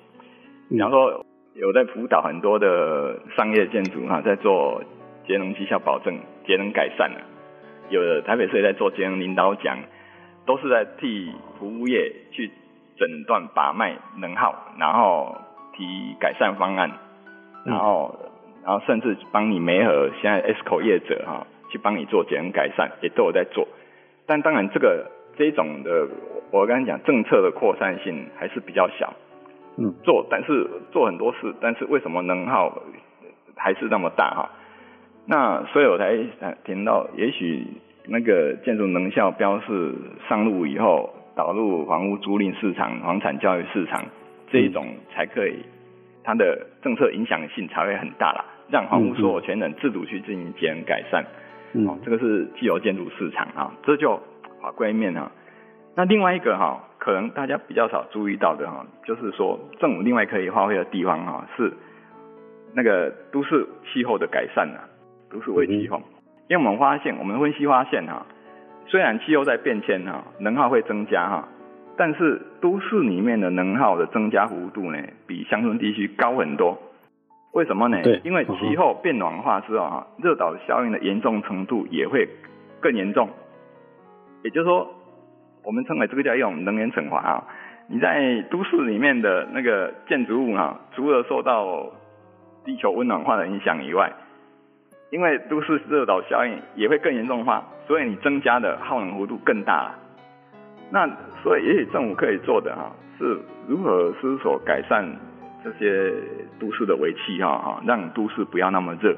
[0.68, 4.82] 比方说有在辅导很多的商业建筑哈，在做
[5.26, 7.22] 节能绩效保证、节能改善啊。
[7.90, 9.78] 有的台北市也在做节能领导奖，
[10.46, 12.50] 都是在替服务业去。
[12.98, 15.36] 诊断把脉能耗，然后
[15.72, 16.90] 提改善方案，
[17.64, 18.12] 然后
[18.64, 23.68] 然后甚至帮你媒合现在 ESCO 业者哈、啊，去帮你做节能改善，也都有在做。
[24.26, 26.08] 但当然这个这种的，
[26.50, 29.14] 我刚才讲政策的扩散性还是比较小。
[29.76, 32.82] 嗯，做但是做很多事，但是为什么能耗
[33.54, 34.50] 还是那么大哈？
[35.30, 36.16] 那所以我才
[36.64, 37.66] 听到，也许
[38.06, 39.94] 那个建筑能效标示
[40.26, 44.02] 上路以后，导入房屋租赁市场、房产交易市场
[44.50, 45.58] 这一种才可以，
[46.24, 51.22] 它的政策影响性才会很大啦，让房屋所有权人自主去进行节能改善。
[51.74, 54.18] 嗯，哦，这个是既有建筑市场啊，这就
[54.62, 55.30] 法规面啊。
[55.94, 56.84] 那另外一个哈。
[57.00, 61.72] 可能大家比较少注意到的哈，就是说政府另外可以发挥的地方哈，是
[62.74, 64.82] 那个都市气候的改善啊，
[65.30, 66.00] 都市为气候。
[66.48, 68.26] 因为我们发现，我们分析发现哈，
[68.86, 71.48] 虽然气候在变迁哈，能耗会增加哈，
[71.96, 76.78] 但是都市里面的能耗的增加幅度呢，比乡村地区高很多。
[77.52, 78.02] 为什么呢？
[78.02, 82.28] 对，因为气候变暖化之后哈，热岛效应的严重程度也会
[82.80, 83.28] 更严重。
[84.42, 84.94] 也就是说。
[85.64, 87.44] 我们称为这个叫一种能源惩罚啊！
[87.88, 91.92] 你在都市里面的那个建筑物啊，除了受到
[92.64, 94.10] 地球温暖化的影响以外，
[95.10, 99.94] 因为都市热岛效应也会更严重化，所以你增加的耗能幅度更大了。
[100.90, 101.08] 那
[101.42, 105.04] 所以也许政府可以做的哈，是如何思索改善
[105.62, 106.12] 这些
[106.58, 109.16] 都市的尾气哈哈，让都市不要那么热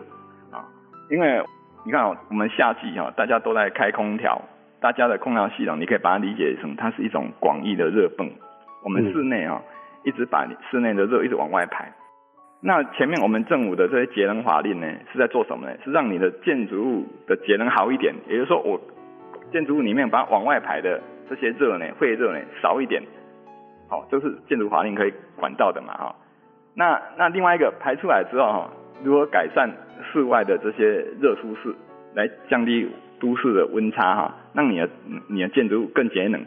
[0.50, 0.64] 啊！
[1.10, 1.42] 因为
[1.84, 4.40] 你看我们夏季哈，大家都在开空调。
[4.80, 8.30] 大家的空调系统，你可以把它理解成它是一种广义的热泵。
[8.82, 9.60] 我们室内啊，
[10.04, 11.92] 一直把室内的热一直往外排。
[12.62, 15.74] 那前面我们政府的这些节能法令呢，是在做什么呢？
[15.82, 18.14] 是让你的建筑物的节能好一点。
[18.28, 18.78] 也就是说，我
[19.50, 23.02] 建筑物里面把往外排的这些热呢，废热呢少一点。
[23.88, 25.94] 好，这是建筑法令可以管到的嘛？
[25.94, 26.14] 哈。
[26.74, 28.70] 那那另外一个排出来之后哈，
[29.02, 29.70] 如何改善
[30.12, 31.74] 室外的这些热舒适，
[32.14, 34.88] 来降低都市的温差哈，让你的
[35.28, 36.44] 你的建筑物更节能，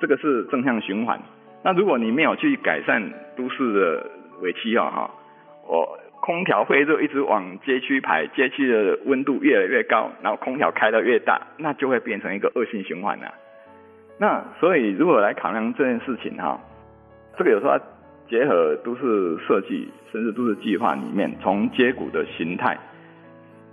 [0.00, 1.20] 这个是正向循环。
[1.62, 5.10] 那如果你没有去改善都市的尾气哈哈，
[5.66, 13.32] 我空调废热一直往街区排，街区的温度越来越高，然后空调开得越大，那就会变成一个恶性循环了。
[14.18, 16.58] 那所以如果来考量这件事情哈，
[17.36, 17.78] 这个有时候
[18.28, 22.78] 结合都市设计，甚至都市计划里面，从街谷的形态。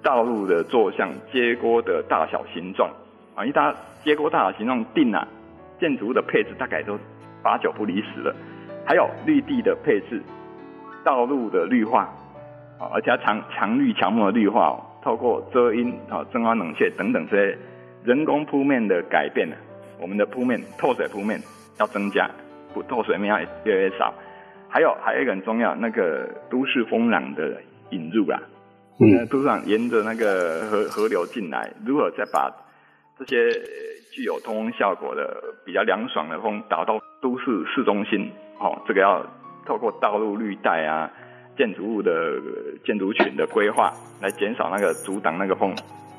[0.03, 2.91] 道路的坐向、街锅的大小形状
[3.35, 5.25] 啊，一搭街锅大小形状定了，
[5.79, 6.99] 建筑物的配置大概都
[7.41, 8.35] 八九不离十了。
[8.85, 10.21] 还有绿地的配置、
[11.03, 12.09] 道路的绿化
[12.79, 17.57] 啊，而且要强强绿强木的绿化，透过遮阴啊、增温冷却等等这些
[18.03, 19.55] 人工铺面的改变呢，
[19.99, 21.39] 我们的铺面透水铺面
[21.79, 22.29] 要增加，
[22.73, 24.13] 不透水面要越来越少。
[24.69, 27.61] 还有还有一个很重要，那个都市风廊的
[27.91, 28.39] 引入啦。
[28.99, 32.51] 嗯，都上沿着那个河河流进来，如何再把
[33.17, 33.51] 这些
[34.11, 35.35] 具有通风效果的
[35.65, 38.31] 比较凉爽的风导到都市市中心？
[38.59, 39.23] 哦，这个要
[39.65, 41.09] 透过道路绿带啊、
[41.57, 42.11] 建筑物的
[42.85, 45.75] 建筑群的规划来减少那个阻挡那个风，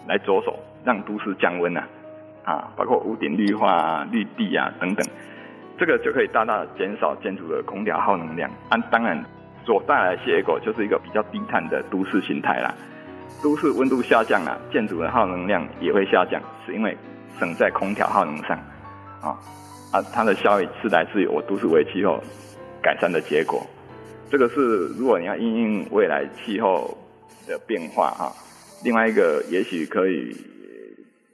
[0.07, 1.89] 来着手让都市降温啊，
[2.45, 5.07] 啊，包括屋顶绿化啊、绿地啊等等，
[5.79, 8.51] 这个就可以大大减少建筑的空调耗能量。
[8.69, 9.25] 啊，当然。
[9.67, 12.75] 所带来的结果就是一个比较低碳的都市形态啦。
[13.43, 16.95] 都市温度下降了，建筑的耗能量也会下降，是因为
[17.39, 18.59] 省在空调耗能上
[19.23, 19.33] 啊
[19.91, 22.23] 啊，它的效益是来自于我都市微气候
[22.85, 23.67] 改善的结果。
[24.31, 26.97] 这个是如果你要因应未来气候
[27.49, 28.29] 的变化啊，
[28.85, 30.37] 另外一个也许可以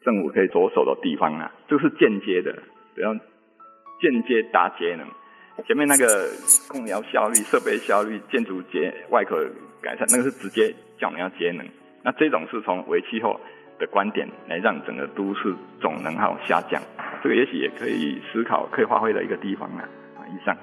[0.05, 2.57] 政府可以着手的地方啊，就是间接的，
[2.95, 3.19] 比方
[4.01, 5.07] 间接达节能。
[5.67, 6.31] 前面那个
[6.69, 9.37] 空调效率、设备效率、建筑节外壳
[9.83, 11.67] 改善，那个是直接叫我们要节能。
[12.03, 13.39] 那这种是从为气候
[13.79, 16.81] 的观点来让整个都市总能耗下降，
[17.23, 19.89] 这个也许也可以思考、可以发挥的一个地方啊。
[20.33, 20.57] 以上，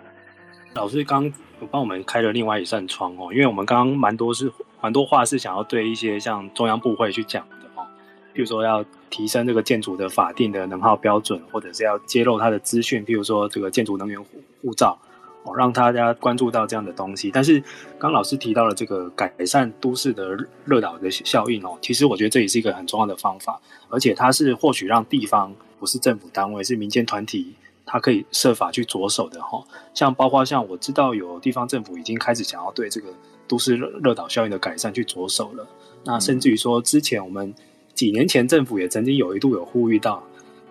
[0.73, 1.32] 老师刚
[1.71, 7.86] 帮我们开了另外一扇窗哦，因为我们刚刚蛮多是蛮多话是想要对一些像中央部会去讲的哦，
[8.32, 14.24] 比如说要提升这个建筑的法定的能耗标准，或者是要揭露它的资讯，比如说这个建筑能源
[14.61, 14.99] 护照，
[15.43, 17.32] 哦，让大家关注到这样的东西。
[17.32, 17.63] 但是，
[17.97, 23.59] 刚老师提到了这个改善都市的热岛的效应哦，其实我觉得这也是一个很重要的方法，
[23.89, 27.55] 而且它是或许让地方不是政府单位，是民间团体，
[27.88, 29.63] 它可以设法去着手的哈。
[29.95, 33.07] 像包括像我知道有地方政府已经开始想要对这个
[33.47, 35.65] 都市热热岛效应的改善去着手了。
[36.03, 37.51] 那甚至于说，之前我们
[37.95, 40.21] 几年前政府也曾经有一度有呼吁到。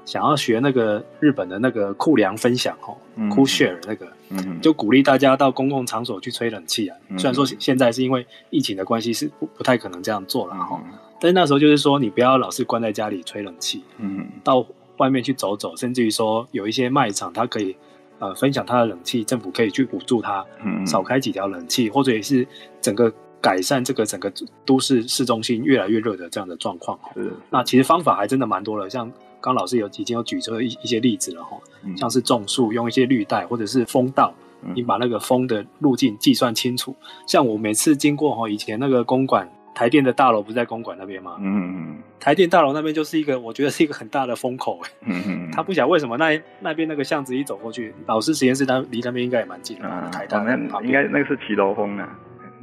[0.05, 2.97] 想要学那个日本的那个库凉分享哦，
[3.29, 6.97] 库 share 那个，嗯，就鼓励大家到公共场所去吹冷气啊。
[7.19, 10.81] 虽然说现在是因为疫情的关系是不不太可能这样做了哈，
[11.21, 14.65] 但是那时候就是说你不要老是关在家里吹冷气，嗯，到
[14.99, 17.77] 外面去走走，甚至于说有一些卖场它可以
[18.19, 22.47] 呃分享它的冷气，政府可以去补助它，嗯，少开几条冷气，或者也是
[22.81, 24.33] 整个改善这个整个
[24.65, 26.99] 都市市中心越来越热的这样的状况。
[27.15, 29.11] 是，那其实方法还真的蛮多的，像。
[29.39, 31.57] 刚老师有已经有举出一一些例子了哈，
[31.97, 34.35] 像是种树，用一些绿带，或者是风道，
[34.75, 36.93] 你把那个风的路径计算清楚。
[37.29, 41.37] 像我每次经过哈，以前那个公馆台电的大楼不是在公馆那边吗？
[41.39, 44.81] 嗯嗯，台电大楼那边就是一个，我觉得是一个很大的风口。
[45.03, 49.83] 嗯嗯，他不晓得为什么那那边那个巷子一走过去，老师实验室那离那边应该也蛮近的。
[50.11, 52.09] 台大那应该那个是骑楼风呢。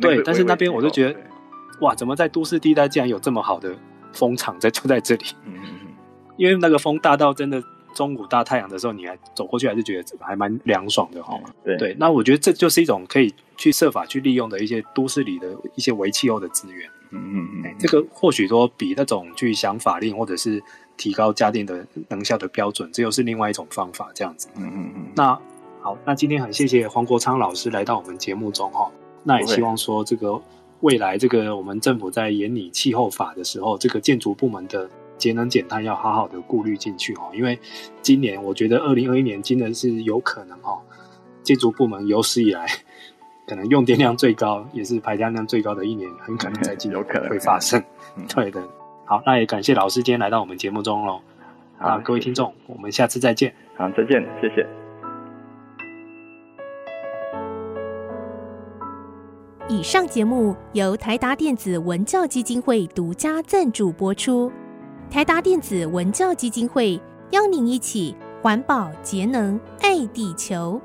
[0.01, 1.19] 对，但是那边我就觉得，
[1.81, 3.75] 哇，怎么在都市地带竟然有这么好的
[4.11, 5.25] 风场在住在这里？
[5.45, 5.87] 嗯嗯。
[6.35, 7.61] 因为那个风大到真的
[7.93, 11.39] 中午大太阳的时候，你还走过去还是觉得还蛮凉爽的哈。
[11.63, 16.89] 对对，那我觉得这就是一种可以去设法去利用的一些都市里的一些微气候的资源。
[17.13, 20.61] 嗯嗯嗯，这个或许说比那种去想法令或者是
[20.97, 24.09] 提高家电的能效的标准，这又是另外一种方法。
[24.13, 24.47] 这样子。
[24.55, 25.05] 嗯嗯嗯。
[25.15, 25.39] 那
[25.81, 28.91] 好，那今天很谢谢黄国昌老师来到我们节目中哈。
[29.23, 30.41] 那也希望说这个
[30.81, 34.89] 未来这个我们政府在研拟气候法的时候，这个建筑部门的。
[35.15, 37.57] 节能减碳要好好的顾虑进去哦，因为
[38.01, 40.81] 今年我觉得二零二一年真的是有可能哦，
[41.43, 42.67] 建筑部门有史以来
[43.45, 47.83] 可能用电量最高，也是排碳量最高的一年，很可能在今年会发生。
[48.29, 48.61] 对的，
[49.05, 51.19] 好，那也感谢老师今天来到我们节目中喽。
[51.77, 53.53] 好，各位听众，我们下次再见。
[53.75, 54.65] 好，再见，谢谢。
[59.67, 64.51] 以上节目由台达电子文教基金会独家赞助播出。
[65.09, 66.99] 台达电子文教基金会
[67.31, 70.79] 邀您一起环保节能爱地球。